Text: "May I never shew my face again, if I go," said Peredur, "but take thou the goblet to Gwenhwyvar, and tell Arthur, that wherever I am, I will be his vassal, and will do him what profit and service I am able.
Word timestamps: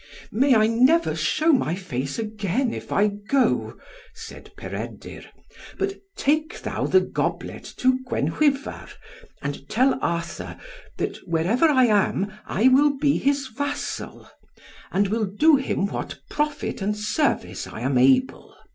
"May 0.31 0.55
I 0.55 0.65
never 0.65 1.15
shew 1.15 1.53
my 1.53 1.75
face 1.75 2.17
again, 2.17 2.73
if 2.73 2.91
I 2.91 3.05
go," 3.05 3.77
said 4.15 4.51
Peredur, 4.57 5.21
"but 5.77 5.93
take 6.17 6.59
thou 6.59 6.87
the 6.87 7.01
goblet 7.01 7.63
to 7.77 7.99
Gwenhwyvar, 8.09 8.89
and 9.43 9.69
tell 9.69 9.99
Arthur, 10.01 10.57
that 10.97 11.17
wherever 11.27 11.65
I 11.67 11.85
am, 11.85 12.33
I 12.47 12.67
will 12.69 12.97
be 12.97 13.19
his 13.19 13.45
vassal, 13.45 14.27
and 14.91 15.07
will 15.07 15.25
do 15.25 15.57
him 15.57 15.85
what 15.85 16.17
profit 16.31 16.81
and 16.81 16.97
service 16.97 17.67
I 17.67 17.81
am 17.81 17.99
able. 17.99 18.55